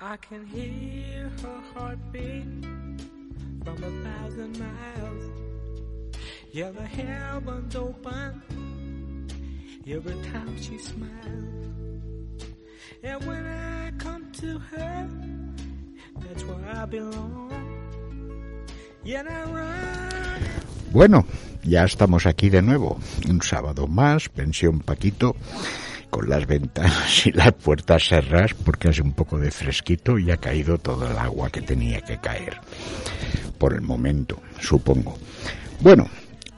I 0.00 0.16
can 0.16 0.46
hear 0.46 1.28
her 1.42 1.60
heartbeat 1.74 2.44
from 3.64 3.82
a 3.82 3.90
thousand 4.04 4.56
miles. 4.56 5.24
Yeah, 6.52 6.70
the 6.70 6.86
heavens 6.86 7.74
open 7.74 9.28
every 9.88 10.14
time 10.30 10.56
she 10.56 10.78
smiles. 10.78 12.44
And 13.02 13.26
when 13.26 13.44
I 13.44 13.90
come 13.98 14.30
to 14.34 14.58
her, 14.58 15.08
that's 16.20 16.44
where 16.44 16.76
I 16.76 16.84
belong. 16.84 18.66
Yeah, 19.02 19.24
I 19.28 19.50
run. 19.50 20.42
Bueno, 20.92 21.26
ya 21.64 21.84
estamos 21.84 22.26
aquí 22.26 22.50
de 22.50 22.62
nuevo. 22.62 23.00
Un 23.28 23.42
sábado 23.42 23.88
más, 23.88 24.28
pensión 24.28 24.78
Paquito, 24.78 25.34
con 26.10 26.28
las 26.28 26.46
ventanas 26.46 27.26
y 27.26 27.32
las 27.32 27.52
puertas 27.52 28.08
cerradas 28.08 28.54
porque 28.54 28.88
hace 28.88 29.02
un 29.02 29.12
poco 29.12 29.38
de 29.38 29.50
fresquito 29.50 30.18
y 30.18 30.30
ha 30.30 30.36
caído 30.36 30.78
todo 30.78 31.10
el 31.10 31.16
agua 31.18 31.50
que 31.50 31.62
tenía 31.62 32.00
que 32.00 32.18
caer. 32.18 32.60
Por 33.58 33.74
el 33.74 33.82
momento, 33.82 34.40
supongo. 34.60 35.18
Bueno, 35.80 36.08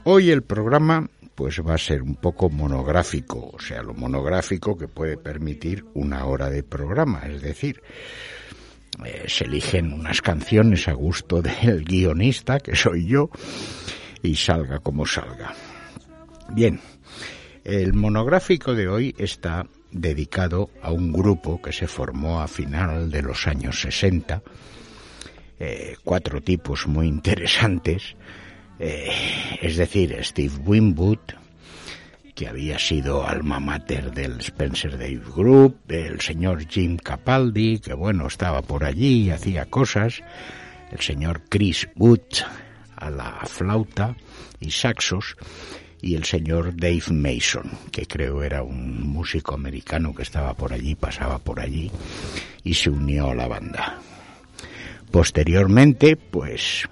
hoy 0.03 0.31
el 0.31 0.43
programa 0.43 1.09
pues 1.35 1.59
va 1.61 1.73
a 1.73 1.79
ser 1.79 2.03
un 2.03 2.15
poco 2.15 2.49
monográfico, 2.49 3.51
o 3.53 3.59
sea, 3.59 3.81
lo 3.81 3.93
monográfico 3.93 4.77
que 4.77 4.87
puede 4.87 5.17
permitir 5.17 5.85
una 5.95 6.25
hora 6.25 6.49
de 6.49 6.61
programa, 6.61 7.23
es 7.25 7.41
decir, 7.41 7.81
eh, 9.03 9.25
se 9.27 9.45
eligen 9.45 9.93
unas 9.93 10.21
canciones 10.21 10.87
a 10.87 10.93
gusto 10.93 11.41
del 11.41 11.83
guionista, 11.83 12.59
que 12.59 12.75
soy 12.75 13.07
yo, 13.07 13.29
y 14.21 14.35
salga 14.35 14.79
como 14.79 15.05
salga. 15.05 15.55
Bien, 16.49 16.79
el 17.63 17.93
monográfico 17.93 18.73
de 18.73 18.87
hoy 18.87 19.15
está 19.17 19.67
dedicado 19.91 20.69
a 20.81 20.91
un 20.91 21.11
grupo 21.11 21.61
que 21.61 21.71
se 21.71 21.87
formó 21.87 22.41
a 22.41 22.47
final 22.47 23.11
de 23.11 23.21
los 23.21 23.47
años 23.47 23.81
60, 23.81 24.41
eh, 25.59 25.95
cuatro 26.03 26.41
tipos 26.41 26.87
muy 26.87 27.07
interesantes, 27.07 28.15
eh, 28.79 29.11
es 29.61 29.77
decir, 29.77 30.17
Steve 30.23 30.55
Winwood, 30.65 31.19
que 32.33 32.47
había 32.47 32.79
sido 32.79 33.27
alma 33.27 33.59
mater 33.59 34.11
del 34.11 34.39
Spencer 34.39 34.93
Dave 34.97 35.21
Group, 35.35 35.77
el 35.89 36.21
señor 36.21 36.65
Jim 36.67 36.97
Capaldi, 36.97 37.79
que 37.79 37.93
bueno, 37.93 38.27
estaba 38.27 38.61
por 38.61 38.83
allí 38.83 39.25
y 39.25 39.29
hacía 39.29 39.65
cosas, 39.65 40.23
el 40.91 40.99
señor 41.01 41.43
Chris 41.49 41.87
Wood 41.95 42.21
a 42.95 43.09
la 43.09 43.41
flauta 43.45 44.15
y 44.59 44.71
saxos, 44.71 45.35
y 46.01 46.15
el 46.15 46.23
señor 46.25 46.75
Dave 46.75 47.03
Mason, 47.11 47.69
que 47.91 48.07
creo 48.07 48.43
era 48.43 48.63
un 48.63 49.07
músico 49.07 49.53
americano 49.53 50.13
que 50.13 50.23
estaba 50.23 50.53
por 50.53 50.73
allí, 50.73 50.95
pasaba 50.95 51.37
por 51.37 51.59
allí 51.59 51.91
y 52.63 52.73
se 52.73 52.89
unió 52.89 53.29
a 53.29 53.35
la 53.35 53.47
banda. 53.47 53.99
Posteriormente, 55.11 56.15
pues 56.15 56.87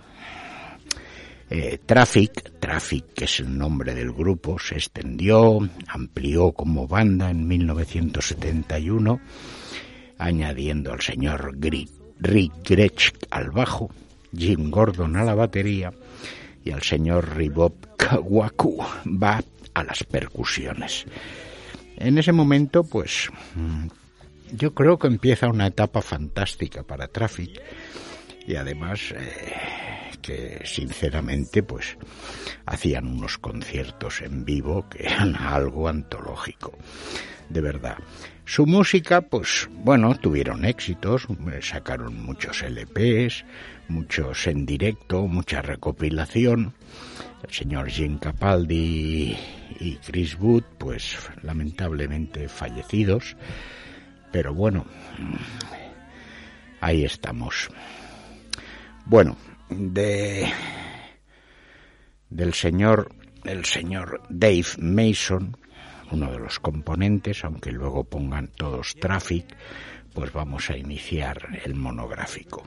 eh, 1.50 1.80
Traffic, 1.86 2.60
Traffic 2.60 3.14
que 3.16 3.26
es 3.26 3.40
el 3.40 3.58
nombre 3.58 3.96
del 3.96 4.12
grupo, 4.12 4.60
se 4.60 4.76
extendió, 4.76 5.60
amplió 5.88 6.52
como 6.52 6.88
banda 6.88 7.32
en 7.32 7.48
1971, 7.48 9.20
añadiendo 10.20 10.94
al 10.94 11.02
señor 11.02 11.58
Rick 11.60 12.54
Gretsch 12.64 13.14
al 13.32 13.50
bajo, 13.50 13.90
Jim 14.38 14.70
Gordon 14.70 15.16
a 15.16 15.24
la 15.24 15.34
batería 15.34 15.92
y 16.64 16.72
al 16.72 16.82
señor 16.82 17.36
Ribob 17.36 17.96
Kawaku 17.98 18.78
va 19.06 19.42
a 19.74 19.84
las 19.84 20.04
percusiones. 20.04 21.06
En 21.98 22.18
ese 22.18 22.32
momento, 22.32 22.84
pues, 22.84 23.30
mm, 23.56 23.88
yo 24.54 24.74
creo 24.74 24.98
que 24.98 25.08
empieza 25.08 25.48
una 25.48 25.68
etapa 25.68 26.02
fantástica 26.02 26.84
para 26.84 27.08
Traffic 27.08 27.62
y 28.48 28.56
además 28.56 29.14
eh, 29.16 29.54
que 30.22 30.62
sinceramente 30.66 31.62
pues 31.62 31.98
hacían 32.66 33.08
unos 33.08 33.38
conciertos 33.38 34.22
en 34.22 34.44
vivo 34.46 34.88
que 34.90 35.06
eran 35.06 35.36
algo 35.36 35.88
antológico 35.88 36.74
de 37.50 37.62
verdad. 37.62 37.98
Su 38.46 38.66
música 38.66 39.22
pues 39.22 39.70
bueno 39.84 40.16
tuvieron 40.16 40.66
éxitos 40.66 41.28
sacaron 41.62 42.22
muchos 42.24 42.64
LPs 42.64 43.44
muchos 43.88 44.48
en 44.48 44.66
directo 44.66 45.28
mucha 45.28 45.62
recopilación. 45.62 46.74
El 47.44 47.54
señor 47.54 47.90
Jim 47.90 48.18
Capaldi 48.18 49.38
y 49.80 49.96
Chris 49.98 50.38
Wood 50.40 50.64
pues 50.78 51.18
lamentablemente 51.44 52.48
fallecidos. 52.48 53.36
Pero 54.32 54.54
bueno 54.54 54.86
ahí 56.82 57.04
estamos. 57.04 57.70
Bueno 59.06 59.38
de 59.70 60.52
del 62.30 62.54
señor 62.54 63.12
el 63.44 63.66
señor 63.66 64.22
Dave 64.30 64.66
Mason, 64.78 65.58
uno 66.12 66.32
de 66.32 66.40
los 66.40 66.60
componentes, 66.60 67.44
aunque 67.44 67.72
luego 67.72 68.04
pongan 68.04 68.48
todos 68.48 68.96
Traffic, 68.96 69.46
pues 70.14 70.32
vamos 70.34 70.70
a 70.70 70.78
iniciar 70.78 71.60
el 71.64 71.76
monográfico. 71.76 72.64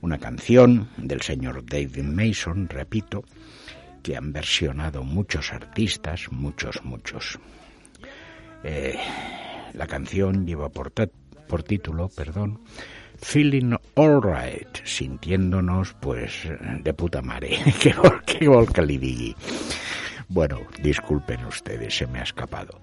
Una 0.00 0.18
canción 0.18 0.88
del 0.96 1.22
señor 1.22 1.64
David 1.64 2.02
Mason, 2.02 2.68
repito, 2.68 3.24
que 4.02 4.16
han 4.16 4.32
versionado 4.32 5.04
muchos 5.04 5.52
artistas, 5.52 6.30
muchos, 6.30 6.84
muchos. 6.84 7.38
Eh, 8.64 8.98
la 9.74 9.86
canción 9.86 10.46
lleva 10.46 10.68
por, 10.68 10.92
por 11.46 11.62
título, 11.62 12.08
perdón, 12.08 12.60
feeling 13.20 13.76
alright, 13.94 14.84
sintiéndonos 14.84 15.94
pues 16.00 16.32
de 16.82 16.94
puta 16.94 17.22
madre. 17.22 17.58
que 17.80 17.94
qué 18.26 18.48
Bueno, 20.32 20.60
disculpen 20.82 21.44
ustedes, 21.44 21.94
se 21.94 22.06
me 22.06 22.20
ha 22.20 22.22
escapado. 22.22 22.80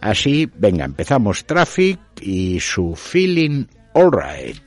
Así, 0.00 0.50
venga, 0.56 0.84
empezamos 0.84 1.44
Traffic 1.44 2.00
y 2.20 2.58
su 2.58 2.96
feeling 2.96 3.66
alright. 3.94 4.58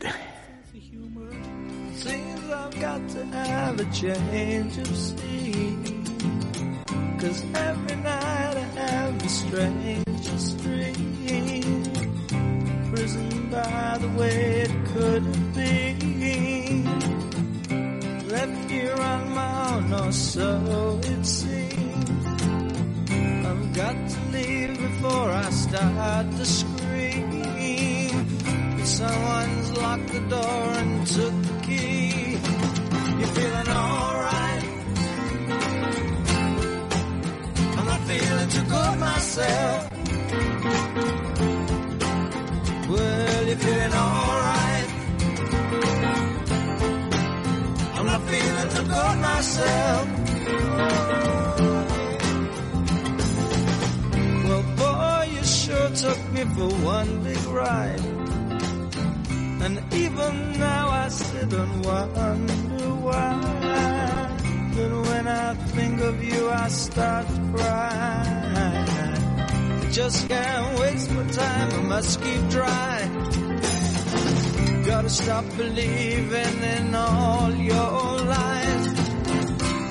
Prison 12.93 13.49
by 13.51 13.97
the 13.99 14.07
way 14.17 14.61
it 14.61 14.71
could 14.93 15.53
be. 15.53 15.95
My 19.95 21.14
start 25.67 26.31
to 26.37 26.45
scream. 26.45 27.25
Someone's 28.85 29.71
locked 29.77 30.09
the 30.13 30.19
door 30.33 30.63
and 30.81 31.07
took 31.07 31.35
the 31.49 31.55
key. 31.65 32.37
You're 33.19 33.33
feeling 33.37 33.69
alright? 33.81 34.63
I'm 37.77 37.85
not 37.91 38.01
feeling 38.09 38.49
too 38.55 38.65
good 38.73 38.95
myself. 39.07 39.79
Well, 42.91 43.43
you're 43.49 43.61
feeling 43.65 43.95
alright. 44.03 44.89
I'm 47.95 48.05
not 48.11 48.21
feeling 48.29 48.69
too 48.75 48.85
good 48.95 49.17
myself. 49.29 50.04
Me 56.35 56.43
for 56.55 56.69
one 56.83 57.23
big 57.23 57.43
ride. 57.45 58.05
And 59.65 59.93
even 59.93 60.59
now 60.59 60.89
I 60.89 61.07
sit 61.07 61.53
and 61.53 61.85
wonder 61.85 62.89
why. 63.05 63.41
But 64.75 64.91
when 65.07 65.27
I 65.27 65.53
think 65.75 66.01
of 66.01 66.23
you, 66.23 66.49
I 66.49 66.67
start 66.67 67.27
to 67.27 67.53
cry 67.55 68.45
just 69.95 70.27
can't 70.27 70.77
waste 70.77 71.09
my 71.11 71.23
time, 71.27 71.71
I 71.71 71.81
must 71.83 72.21
keep 72.21 72.49
trying. 72.49 73.13
Gotta 74.83 75.09
stop 75.09 75.45
believing 75.55 76.63
in 76.75 76.93
all 76.93 77.49
your 77.55 78.19
lies. 78.33 78.87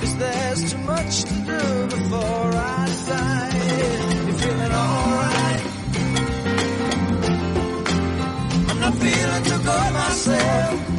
Cause 0.01 0.17
there's 0.19 0.73
too 0.73 0.79
much 0.79 1.23
to 1.23 1.35
do 1.35 1.87
before 1.87 2.51
I 2.77 2.87
die. 3.09 4.27
You're 4.27 4.39
feeling 4.41 4.73
alright. 4.73 5.74
I'm 9.05 9.13
feeling 9.13 9.43
to 9.45 9.65
go 9.67 9.91
myself. 9.93 10.94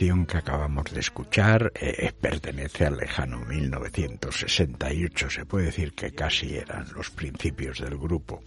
Que 0.00 0.38
acabamos 0.38 0.90
de 0.94 1.00
escuchar 1.00 1.72
eh, 1.74 2.10
pertenece 2.18 2.86
al 2.86 2.96
lejano 2.96 3.40
1968. 3.40 5.28
Se 5.28 5.44
puede 5.44 5.66
decir 5.66 5.92
que 5.92 6.12
casi 6.12 6.56
eran 6.56 6.86
los 6.94 7.10
principios 7.10 7.80
del 7.80 7.98
grupo. 7.98 8.42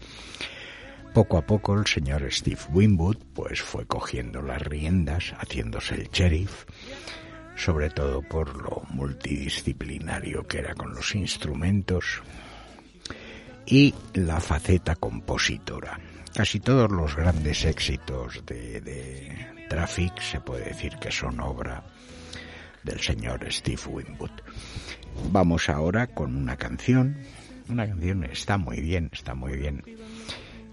Poco 1.14 1.38
a 1.38 1.46
poco 1.46 1.78
el 1.78 1.86
señor 1.86 2.26
Steve 2.32 2.60
Winwood 2.72 3.18
pues 3.36 3.62
fue 3.62 3.86
cogiendo 3.86 4.42
las 4.42 4.64
riendas, 4.64 5.36
haciéndose 5.38 5.94
el 5.94 6.10
sheriff, 6.10 6.66
sobre 7.56 7.92
todo 7.92 8.24
por 8.24 8.56
lo 8.56 8.82
multidisciplinario 8.90 10.48
que 10.48 10.58
era 10.58 10.74
con 10.74 10.96
los 10.96 11.14
instrumentos 11.14 12.24
y 13.68 13.94
la 14.16 14.40
faceta 14.40 14.96
compositora. 14.96 16.00
Casi 16.34 16.60
todos 16.60 16.92
los 16.92 17.16
grandes 17.16 17.64
éxitos 17.64 18.44
de 18.44 19.53
Traffic 19.70 20.20
se 20.20 20.40
puede 20.40 20.66
decir 20.66 20.98
que 20.98 21.12
son 21.12 21.40
obra 21.40 21.84
del 22.84 23.00
señor 23.00 23.46
Steve 23.52 23.82
Winwood. 23.88 24.32
Vamos 25.32 25.70
ahora 25.70 26.08
con 26.08 26.36
una 26.36 26.58
canción. 26.58 27.18
Una 27.70 27.88
canción 27.88 28.24
está 28.26 28.58
muy 28.58 28.82
bien, 28.82 29.10
está 29.12 29.36
muy 29.36 29.56
bien. 29.56 29.84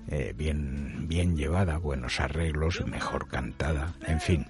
Eh, 0.08 0.34
bien, 0.36 1.06
bien 1.08 1.36
llevada, 1.36 1.78
buenos 1.78 2.18
arreglos, 2.20 2.84
mejor 2.86 3.28
cantada, 3.28 3.94
en 4.06 4.20
fin. 4.20 4.46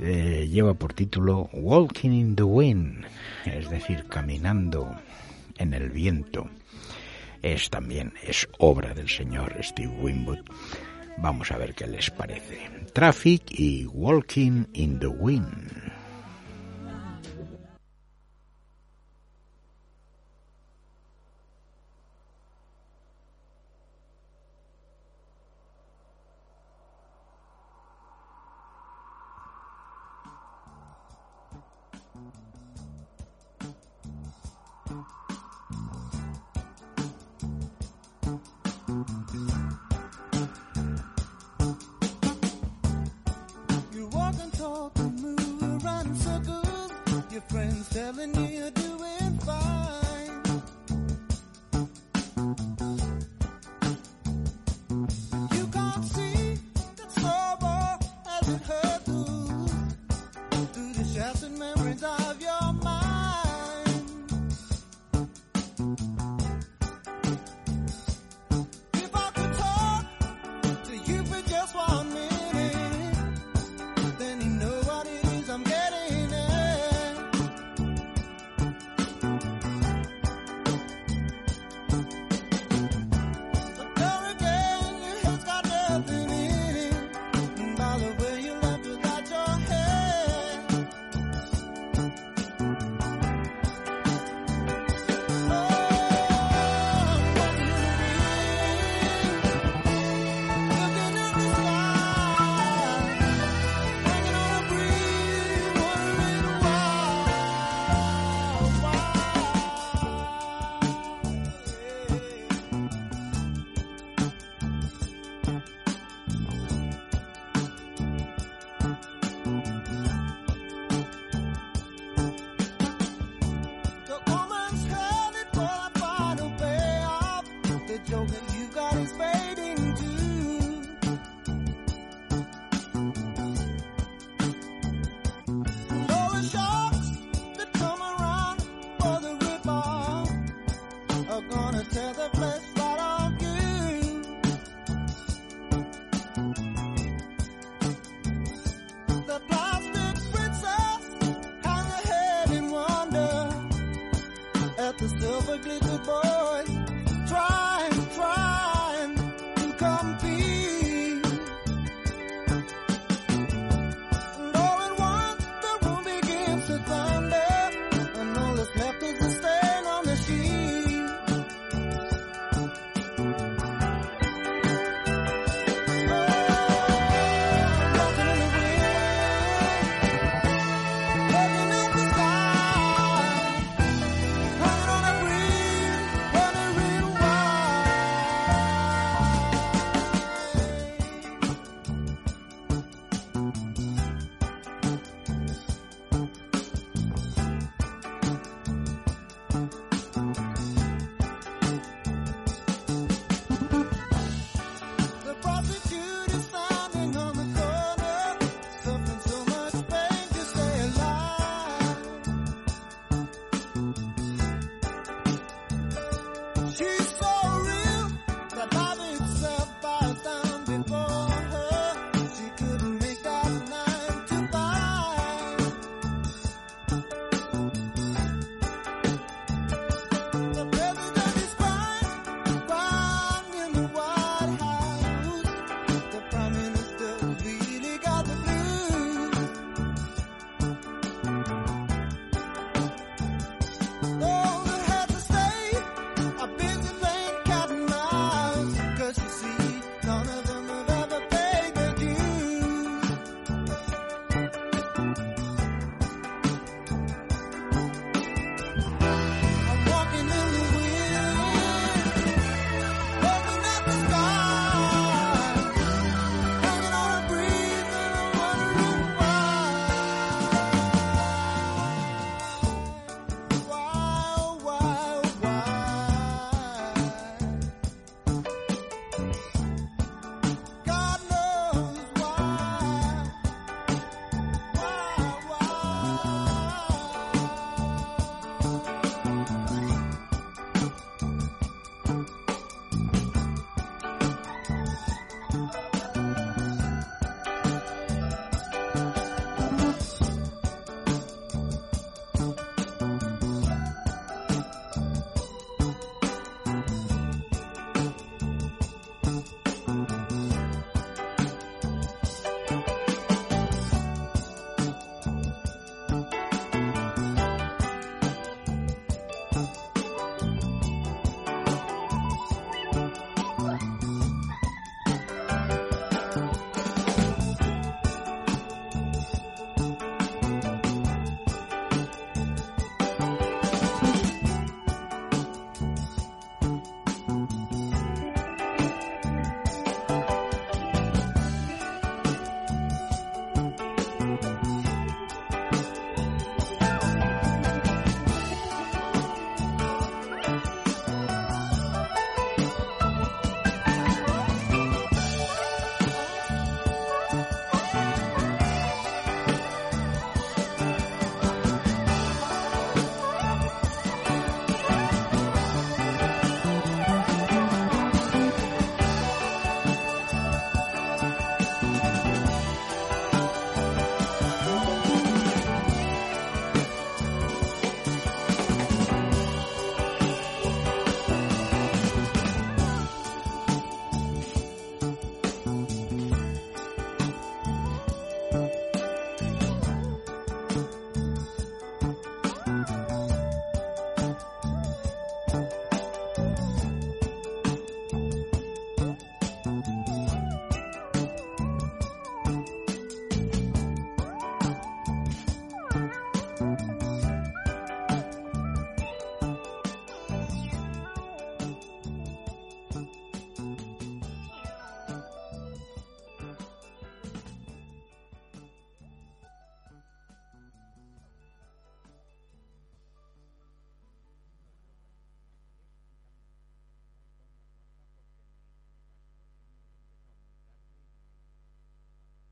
Eh, 0.00 0.48
lleva 0.50 0.74
por 0.74 0.92
título 0.92 1.48
Walking 1.52 2.10
in 2.10 2.36
the 2.36 2.42
Wind, 2.42 3.06
es 3.46 3.70
decir, 3.70 4.06
caminando 4.08 4.94
en 5.56 5.72
el 5.72 5.90
viento 5.90 6.50
es 7.44 7.68
también 7.68 8.14
es 8.22 8.48
obra 8.58 8.94
del 8.94 9.08
señor 9.08 9.54
Steve 9.60 9.94
Winwood. 10.00 10.38
Vamos 11.18 11.50
a 11.52 11.58
ver 11.58 11.74
qué 11.74 11.86
les 11.86 12.10
parece. 12.10 12.58
Traffic 12.92 13.42
y 13.50 13.86
Walking 13.86 14.66
in 14.74 14.98
the 14.98 15.06
Wind. 15.06 16.03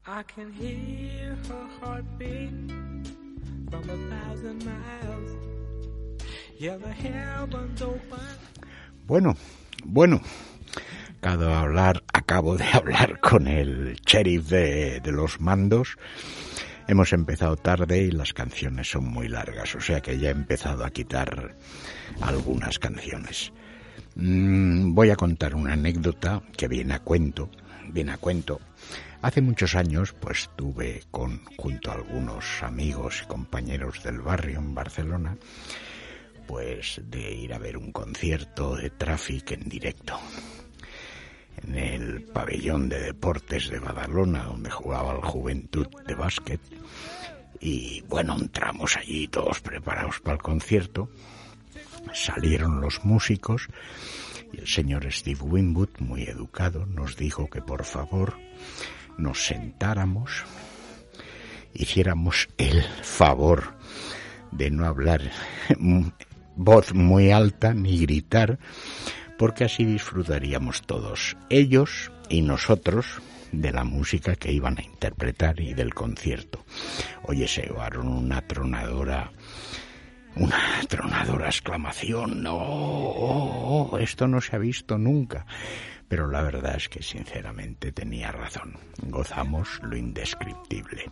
I 0.07 0.25
can 0.25 0.53
hear 0.53 1.37
her 1.49 1.69
heartbeat 1.81 2.51
from 3.71 3.89
a 3.89 3.97
thousand 4.11 4.65
miles. 4.65 5.37
Bueno, 9.07 9.37
bueno. 9.85 10.21
Acabo 11.21 11.45
de 11.45 11.55
hablar, 11.55 12.03
acabo 12.13 12.57
de 12.57 12.65
hablar 12.73 13.21
con 13.21 13.47
el 13.47 13.97
sheriff 14.05 14.49
de, 14.49 14.99
de 14.99 15.13
los 15.13 15.41
mandos. 15.41 15.97
Hemos 16.89 17.13
empezado 17.13 17.55
tarde 17.57 18.03
y 18.03 18.11
las 18.11 18.33
canciones 18.33 18.91
son 18.91 19.05
muy 19.05 19.29
largas, 19.29 19.73
o 19.77 19.81
sea 19.81 20.01
que 20.01 20.19
ya 20.19 20.31
he 20.31 20.33
empezado 20.33 20.85
a 20.85 20.91
quitar 20.91 21.55
algunas 22.21 22.81
canciones. 22.81 23.53
Mm, 24.17 24.95
voy 24.95 25.11
a 25.11 25.17
contar 25.17 25.55
una 25.55 25.75
anécdota 25.75 26.43
que 26.57 26.67
viene 26.67 26.95
a 26.95 26.99
cuento, 26.99 27.51
viene 27.93 28.13
a 28.13 28.19
cuento. 28.19 28.61
Hace 29.23 29.41
muchos 29.41 29.77
años, 29.77 30.13
pues 30.13 30.51
tuve 30.57 31.05
con 31.13 31.45
junto 31.57 31.93
a 31.93 31.95
algunos 31.95 32.61
amigos 32.65 33.23
y 33.23 33.29
compañeros 33.29 34.03
del 34.03 34.21
barrio 34.21 34.59
en 34.59 34.75
Barcelona, 34.75 35.37
pues 36.49 37.01
de 37.05 37.33
ir 37.33 37.55
a 37.55 37.59
ver 37.59 37.77
un 37.77 37.93
concierto 37.93 38.75
de 38.75 38.91
Traffic 38.91 39.53
en 39.53 39.69
directo 39.69 40.19
en 41.63 41.77
el 41.77 42.23
pabellón 42.25 42.89
de 42.89 43.01
deportes 43.01 43.71
de 43.71 43.79
Badalona, 43.79 44.43
donde 44.43 44.71
jugaba 44.71 45.15
el 45.15 45.23
Juventud 45.23 45.87
de 46.05 46.15
básquet. 46.17 46.61
Y 47.61 48.01
bueno, 48.09 48.37
entramos 48.37 48.97
allí 48.97 49.29
todos 49.29 49.61
preparados 49.61 50.19
para 50.19 50.35
el 50.35 50.43
concierto. 50.43 51.09
Salieron 52.13 52.81
los 52.81 53.05
músicos 53.05 53.69
y 54.53 54.59
el 54.59 54.67
señor 54.67 55.11
Steve 55.13 55.41
Winwood, 55.41 56.01
muy 56.01 56.25
educado, 56.25 56.87
nos 56.87 57.17
dijo 57.17 57.49
que 57.49 57.63
por 57.63 57.85
favor 57.85 58.35
nos 59.19 59.47
sentáramos, 59.47 60.45
hiciéramos 61.75 62.49
el 62.59 62.83
favor 63.03 63.75
de 64.51 64.71
no 64.71 64.87
hablar 64.87 65.31
voz 66.57 66.95
muy 66.95 67.31
alta 67.31 67.75
ni 67.75 67.99
gritar, 67.99 68.59
porque 69.39 69.65
así 69.65 69.85
disfrutaríamos 69.85 70.83
todos, 70.83 71.37
ellos 71.49 72.13
y 72.29 72.43
nosotros, 72.43 73.21
de 73.53 73.71
la 73.71 73.85
música 73.85 74.35
que 74.35 74.51
iban 74.51 74.79
a 74.79 74.83
interpretar 74.83 75.61
y 75.61 75.75
del 75.75 75.95
concierto. 75.95 76.65
Oye, 77.25 77.47
se 77.47 77.63
llevaron 77.63 78.09
una 78.09 78.41
tronadora, 78.41 79.31
una 80.37 80.59
tronadora 80.89 81.47
exclamación, 81.47 82.43
no, 82.43 82.57
oh, 82.57 83.91
oh, 83.91 83.99
esto 83.99 84.27
no 84.27 84.41
se 84.41 84.57
ha 84.57 84.59
visto 84.59 84.97
nunca. 84.97 85.47
Pero 86.13 86.29
la 86.29 86.43
verdad 86.43 86.77
es 86.77 86.91
que 86.91 87.03
sinceramente 87.03 87.91
tenía 87.91 88.31
razón. 88.31 88.77
Gozamos 89.05 89.81
lo 89.83 89.97
indescriptible. 89.97 91.11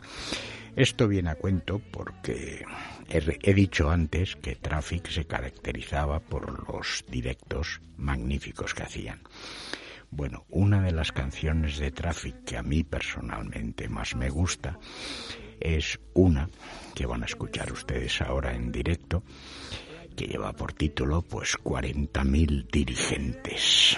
Esto 0.76 1.08
viene 1.08 1.30
a 1.30 1.36
cuento 1.36 1.78
porque 1.78 2.66
he, 3.08 3.54
dicho 3.54 3.90
antes 3.90 4.36
que 4.36 4.56
Traffic 4.56 5.08
se 5.08 5.24
caracterizaba 5.24 6.20
por 6.20 6.68
los 6.68 7.02
directos 7.08 7.80
magníficos 7.96 8.74
que 8.74 8.82
hacían. 8.82 9.22
Bueno, 10.10 10.44
una 10.50 10.82
de 10.82 10.92
las 10.92 11.12
canciones 11.12 11.78
de 11.78 11.92
Traffic 11.92 12.44
que 12.44 12.58
a 12.58 12.62
mí 12.62 12.84
personalmente 12.84 13.88
más 13.88 14.14
me 14.14 14.28
gusta 14.28 14.78
es 15.60 15.98
una 16.12 16.50
que 16.94 17.06
van 17.06 17.22
a 17.22 17.26
escuchar 17.26 17.72
ustedes 17.72 18.20
ahora 18.20 18.54
en 18.54 18.70
directo, 18.70 19.22
que 20.14 20.26
lleva 20.26 20.52
por 20.52 20.74
título 20.74 21.22
pues 21.22 21.56
40.000 21.56 22.70
dirigentes. 22.70 23.96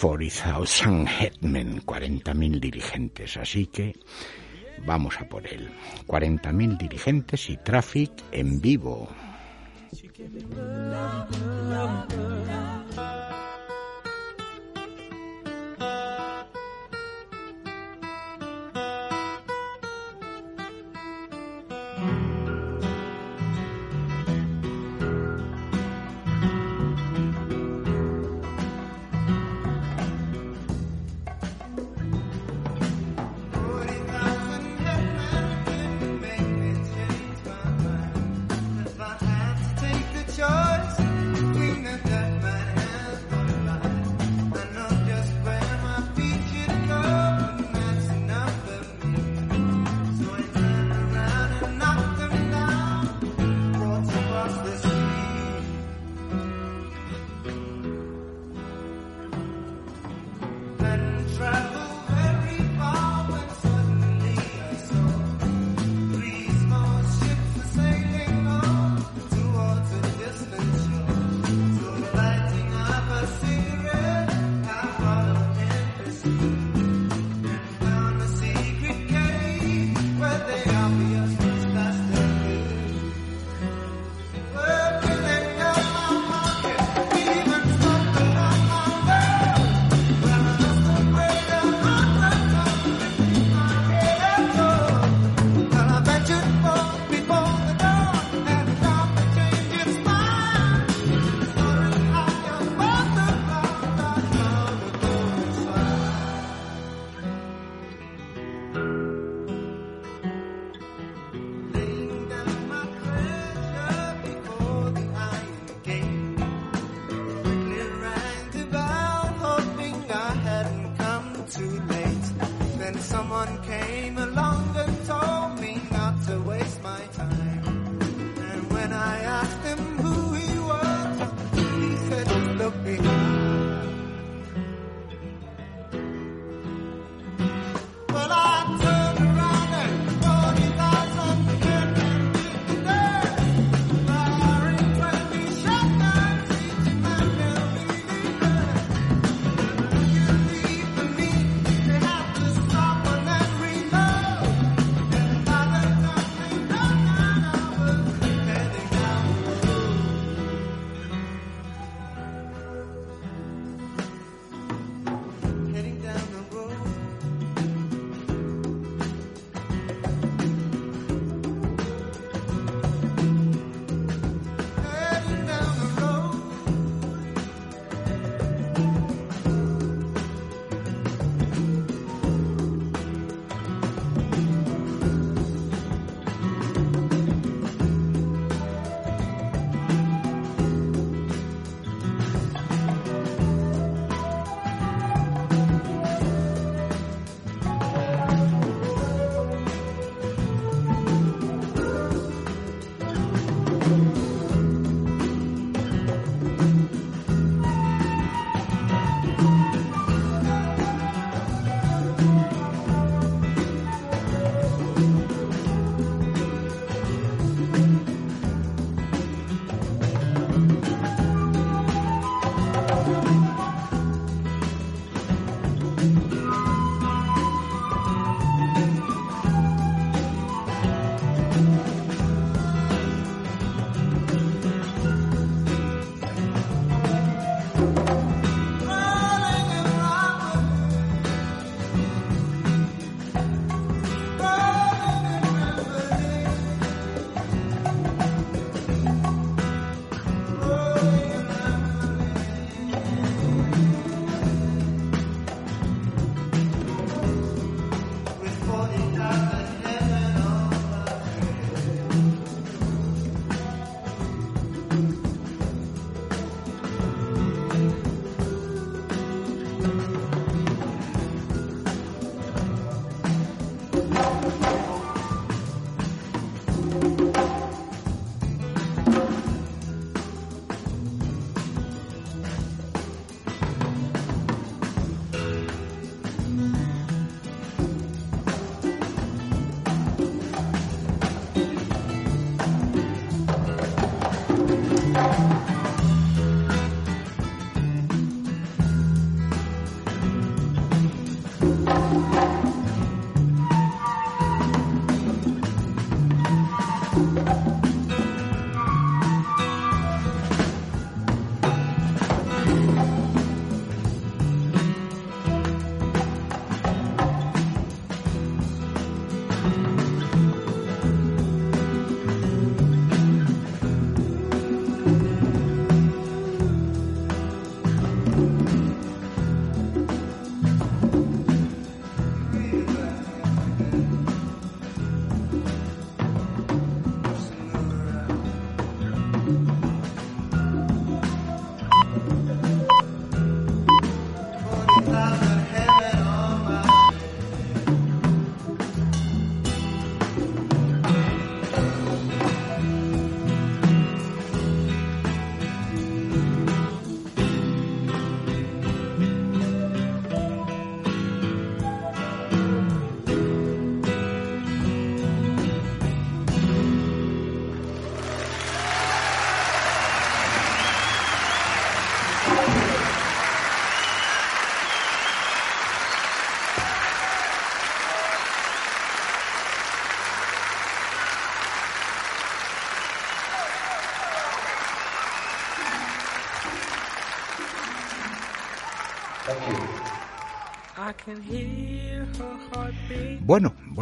40,000 0.00 1.06
headmen, 1.06 1.80
40.000 1.86 2.60
dirigentes. 2.60 3.36
Así 3.36 3.66
que 3.66 3.94
vamos 4.84 5.20
a 5.20 5.28
por 5.28 5.46
él. 5.46 5.70
40.000 6.06 6.76
dirigentes 6.76 7.48
y 7.48 7.56
Traffic 7.56 8.10
en 8.32 8.60
vivo. 8.60 9.08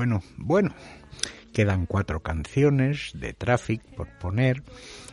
Bueno, 0.03 0.21
bueno. 0.37 0.75
Quedan 1.53 1.87
cuatro 1.87 2.25
canciones 2.25 3.13
de 3.15 3.35
Traffic 3.35 3.81
por 3.95 4.09
poner 4.19 4.65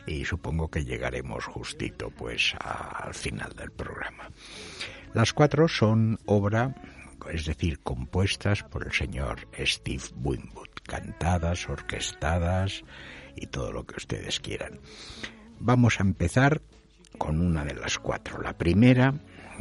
y 0.04 0.24
supongo 0.24 0.68
que 0.68 0.84
llegaremos 0.84 1.44
justito 1.44 2.10
pues 2.10 2.56
al 2.58 3.14
final 3.14 3.52
del 3.54 3.70
programa. 3.70 4.32
Las 5.14 5.32
cuatro 5.32 5.68
son 5.68 6.18
obra, 6.26 6.74
es 7.32 7.46
decir, 7.46 7.78
compuestas 7.84 8.64
por 8.64 8.84
el 8.84 8.92
señor 8.92 9.46
Steve 9.60 10.02
Winwood, 10.16 10.70
cantadas, 10.82 11.68
orquestadas 11.68 12.82
y 13.36 13.46
todo 13.46 13.70
lo 13.70 13.86
que 13.86 13.94
ustedes 13.94 14.40
quieran. 14.40 14.80
Vamos 15.60 16.00
a 16.00 16.02
empezar 16.02 16.62
con 17.16 17.40
una 17.40 17.64
de 17.64 17.74
las 17.74 18.00
cuatro. 18.00 18.42
La 18.42 18.58
primera, 18.58 19.14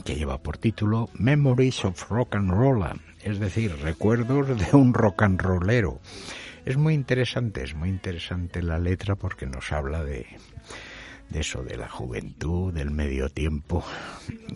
que 0.04 0.16
lleva 0.16 0.42
por 0.42 0.58
título 0.58 1.08
Memories 1.14 1.86
of 1.86 2.10
Rock 2.10 2.34
and 2.34 2.50
Roll, 2.50 2.84
es 3.24 3.40
decir, 3.40 3.76
recuerdos 3.82 4.58
de 4.60 4.78
un 4.78 4.94
rock 4.94 5.24
and 5.24 5.42
rollero. 5.42 6.00
Es 6.66 6.78
muy 6.78 6.94
interesante, 6.94 7.64
es 7.64 7.74
muy 7.74 7.90
interesante 7.90 8.62
la 8.62 8.80
letra 8.80 9.16
porque 9.16 9.46
nos 9.46 9.72
habla 9.72 10.04
de, 10.04 10.26
eso, 11.34 11.64
de 11.64 11.78
la 11.78 11.90
juventud, 11.90 12.74
del 12.74 12.92
medio 12.92 13.30
tiempo 13.30 13.84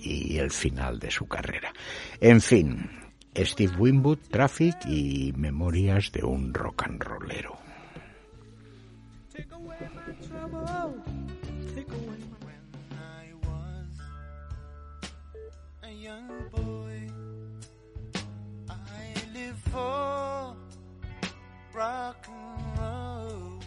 y 0.01 0.37
el 0.37 0.51
final 0.51 0.99
de 0.99 1.11
su 1.11 1.27
carrera. 1.27 1.73
En 2.19 2.41
fin, 2.41 2.89
Steve 3.35 3.73
Winwood, 3.77 4.19
Traffic 4.29 4.75
y 4.85 5.33
Memorias 5.35 6.11
de 6.11 6.23
un 6.23 6.53
rock 6.53 6.83
and 6.83 7.01
rollero. 7.03 7.57
Rock 21.73 22.27
and 22.27 22.79
roll. 22.79 23.59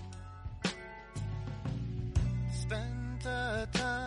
Spent 2.53 3.23
the 3.23 3.69
time 3.73 4.06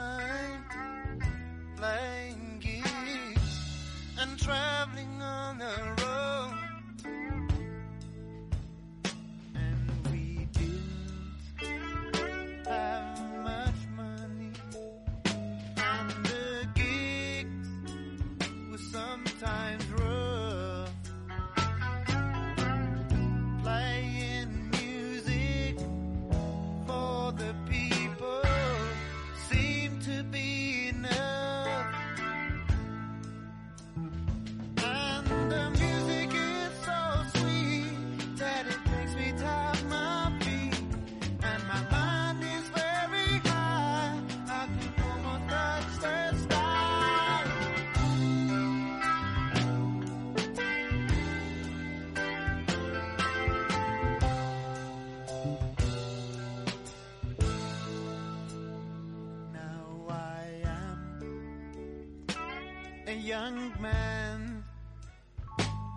young 63.20 63.74
man 63.82 64.64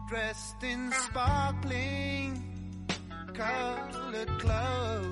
dressed 0.09 0.63
in 0.63 0.93
sparkling 0.93 2.43
colored 3.33 4.29
clothes. 4.39 5.12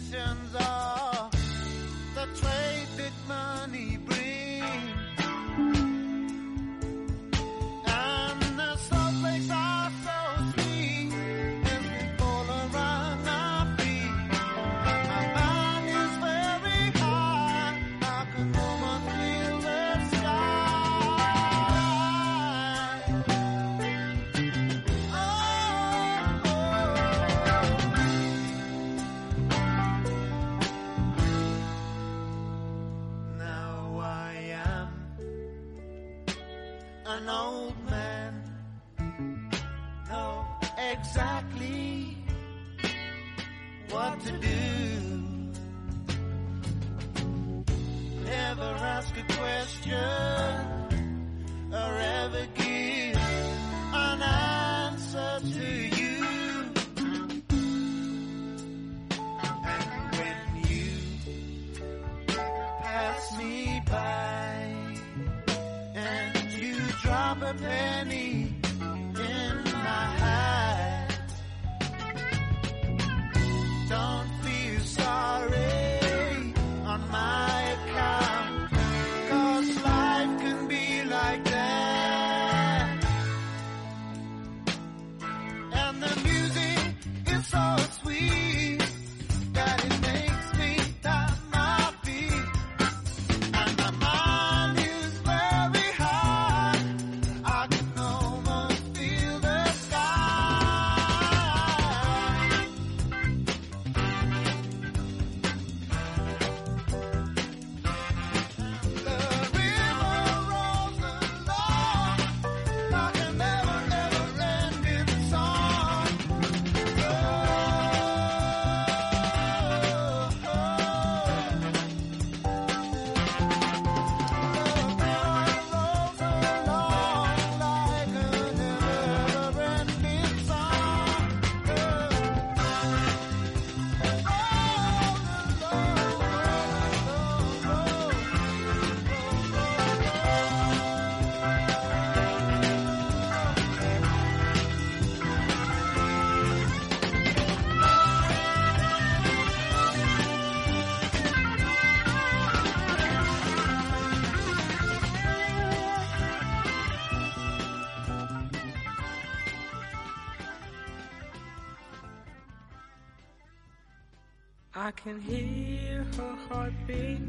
questions 0.00 0.69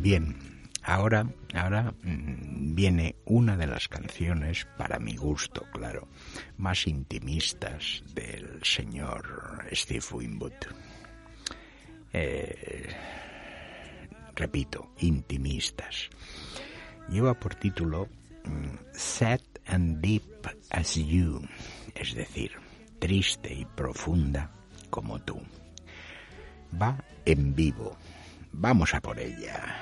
Bien, 0.01 0.36
ahora, 0.84 1.25
ahora 1.53 1.93
mm, 2.03 2.75
viene 2.75 3.15
una 3.25 3.55
de 3.55 3.67
las 3.67 3.88
canciones, 3.88 4.67
para 4.77 4.99
mi 4.99 5.15
gusto, 5.15 5.65
claro, 5.71 6.10
más 6.57 6.86
intimistas 6.88 8.03
del 8.13 8.62
señor 8.63 9.65
Steve 9.71 10.03
Winwood. 10.12 10.51
Eh, 12.12 12.89
repito, 14.36 14.91
intimistas. 14.99 16.10
Lleva 17.07 17.39
por 17.39 17.55
título 17.55 18.10
mm, 18.43 18.75
Sad 18.93 19.41
and 19.67 20.01
Deep 20.01 20.45
as 20.71 20.95
You, 20.95 21.41
es 21.95 22.15
decir, 22.15 22.51
triste 22.99 23.53
y 23.53 23.63
profunda 23.63 24.51
como 24.89 25.19
tú 25.21 25.41
va 26.81 26.97
en 27.25 27.53
vivo. 27.53 27.95
Vamos 28.51 28.93
a 28.93 29.01
por 29.01 29.19
ella. 29.19 29.75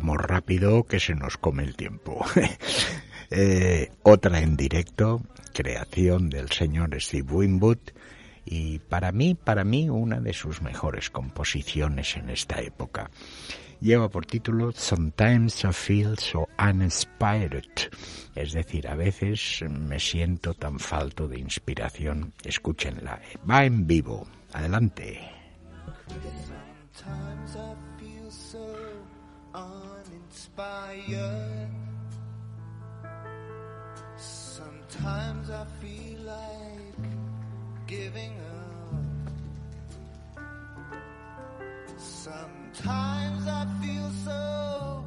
Vamos 0.00 0.18
rápido 0.18 0.84
que 0.84 1.00
se 1.00 1.16
nos 1.16 1.38
come 1.38 1.64
el 1.64 1.74
tiempo. 1.74 2.24
Eh, 3.30 3.90
otra 4.04 4.40
en 4.40 4.56
directo, 4.56 5.20
creación 5.52 6.30
del 6.30 6.50
señor 6.50 6.98
Steve 6.98 7.30
Winwood 7.30 7.90
y 8.46 8.78
para 8.78 9.12
mí, 9.12 9.34
para 9.34 9.64
mí 9.64 9.90
una 9.90 10.18
de 10.18 10.32
sus 10.32 10.62
mejores 10.62 11.10
composiciones 11.10 12.16
en 12.16 12.30
esta 12.30 12.62
época. 12.62 13.10
Lleva 13.82 14.08
por 14.08 14.24
título 14.24 14.72
Sometimes 14.72 15.62
I 15.62 15.72
Feel 15.74 16.18
So 16.18 16.48
Uninspired, 16.58 17.68
es 18.34 18.54
decir, 18.54 18.88
a 18.88 18.94
veces 18.94 19.62
me 19.68 20.00
siento 20.00 20.54
tan 20.54 20.78
falto 20.78 21.28
de 21.28 21.38
inspiración. 21.38 22.32
Escúchenla, 22.42 23.20
va 23.46 23.66
en 23.66 23.86
vivo. 23.86 24.26
Adelante. 24.54 25.20
Uninspired. 30.38 31.68
Sometimes 34.16 35.50
I 35.50 35.64
feel 35.80 36.20
like 36.20 37.06
giving 37.86 38.32
up. 38.40 38.98
Sometimes 41.96 43.46
I 43.46 43.66
feel 43.82 44.10
so 44.24 45.04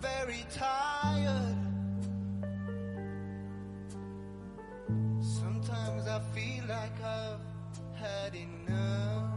very 0.00 0.44
tired. 0.54 1.56
Sometimes 5.20 6.06
I 6.06 6.20
feel 6.34 6.64
like 6.68 7.02
I've 7.02 7.40
had 7.98 8.34
enough. 8.34 9.35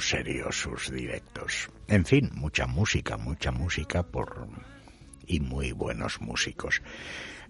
Serios 0.00 0.60
sus 0.60 0.90
directos. 0.90 1.70
En 1.86 2.04
fin, 2.04 2.30
mucha 2.34 2.66
música, 2.66 3.16
mucha 3.16 3.50
música 3.50 4.02
por 4.02 4.48
y 5.26 5.40
muy 5.40 5.72
buenos 5.72 6.20
músicos. 6.20 6.82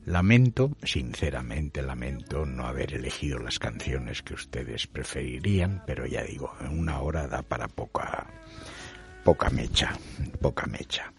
Lamento, 0.05 0.70
sinceramente 0.82 1.82
lamento 1.82 2.46
no 2.46 2.66
haber 2.66 2.94
elegido 2.94 3.38
las 3.38 3.59
canciones 3.59 4.22
que 4.22 4.34
ustedes 4.34 4.86
preferirían, 4.86 5.82
pero 5.86 6.07
ya 6.07 6.22
digo, 6.22 6.55
en 6.61 6.78
una 6.78 7.01
hora 7.01 7.26
da 7.26 7.42
para 7.42 7.68
poca 7.68 8.26
poca 9.24 9.51
mecha, 9.51 9.92
poca 10.40 10.66
mecha. 10.66 11.12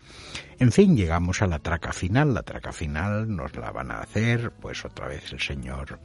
En 0.58 0.72
fin, 0.72 0.98
llegamos 0.98 1.42
a 1.42 1.48
la 1.48 1.60
traca 1.60 1.94
final. 1.94 2.34
La 2.34 2.42
traca 2.42 2.72
final 2.72 3.36
nos 3.36 3.56
la 3.56 3.72
van 3.72 3.92
a 3.92 4.00
hacer, 4.00 4.52
pues 4.52 4.84
otra 4.84 5.08
vez 5.08 5.32
el 5.32 5.40
señor 5.40 6.00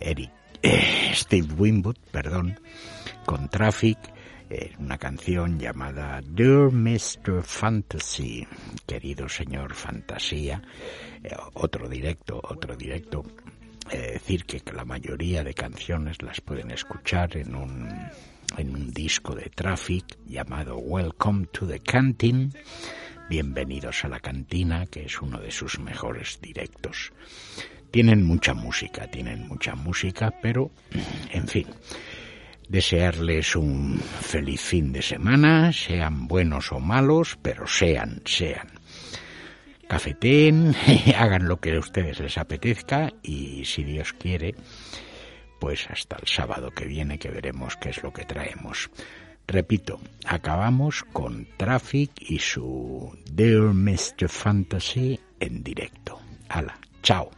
Eric 0.00 0.32
eh, 0.62 1.12
Steve 1.14 1.52
Winwood, 1.54 1.96
perdón, 2.10 2.60
con 3.26 3.48
Traffic, 3.48 3.98
eh, 4.52 4.72
una 4.78 4.98
canción 4.98 5.58
llamada 5.58 6.20
Dear 6.22 6.70
Mr. 6.70 7.42
Fantasy, 7.42 8.46
querido 8.86 9.28
señor 9.28 9.74
Fantasía, 9.74 10.62
eh, 11.22 11.34
otro 11.54 11.88
directo, 11.88 12.40
otro 12.42 12.76
directo. 12.76 13.24
decir 13.90 14.44
que 14.44 14.62
la 14.72 14.84
mayoría 14.84 15.42
de 15.42 15.54
canciones 15.54 16.22
las 16.22 16.40
pueden 16.40 16.70
escuchar 16.70 17.36
en 17.36 17.54
un 17.54 17.88
en 18.58 18.74
un 18.74 18.92
disco 18.92 19.34
de 19.34 19.50
Traffic 19.54 20.18
llamado 20.26 20.76
Welcome 20.76 21.46
to 21.52 21.66
the 21.66 21.80
Canteen 21.80 22.52
Bienvenidos 23.32 24.04
a 24.04 24.08
la 24.08 24.20
cantina, 24.20 24.84
que 24.84 25.06
es 25.06 25.22
uno 25.22 25.40
de 25.40 25.50
sus 25.50 25.78
mejores 25.78 26.38
directos. 26.42 27.12
Tienen 27.90 28.26
mucha 28.26 28.52
música, 28.52 29.10
tienen 29.10 29.48
mucha 29.48 29.74
música, 29.74 30.34
pero, 30.42 30.70
en 31.30 31.48
fin, 31.48 31.66
desearles 32.72 33.54
un 33.54 34.00
feliz 34.00 34.62
fin 34.62 34.94
de 34.94 35.02
semana, 35.02 35.74
sean 35.74 36.26
buenos 36.26 36.72
o 36.72 36.80
malos, 36.80 37.38
pero 37.42 37.66
sean, 37.66 38.22
sean. 38.24 38.66
Cafetén, 39.86 40.74
hagan 41.18 41.48
lo 41.48 41.60
que 41.60 41.76
a 41.76 41.78
ustedes 41.78 42.18
les 42.18 42.38
apetezca 42.38 43.12
y 43.22 43.66
si 43.66 43.84
Dios 43.84 44.14
quiere, 44.14 44.54
pues 45.60 45.86
hasta 45.90 46.16
el 46.16 46.26
sábado 46.26 46.70
que 46.70 46.86
viene 46.86 47.18
que 47.18 47.28
veremos 47.28 47.76
qué 47.76 47.90
es 47.90 48.02
lo 48.02 48.10
que 48.10 48.24
traemos. 48.24 48.88
Repito, 49.46 50.00
acabamos 50.24 51.04
con 51.12 51.46
Traffic 51.58 52.10
y 52.20 52.38
su 52.38 53.14
Dear 53.30 53.74
Mr. 53.74 54.30
Fantasy 54.30 55.20
en 55.40 55.62
directo. 55.62 56.18
Hala, 56.48 56.78
chao. 57.02 57.30